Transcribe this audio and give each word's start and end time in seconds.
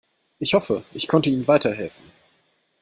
Ich 0.39 0.55
hoffe, 0.55 0.83
ich 0.93 1.07
konnte 1.07 1.29
ihnen 1.29 1.47
weiterhelfen. 1.47 2.03